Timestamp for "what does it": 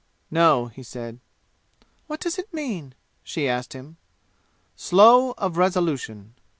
2.07-2.51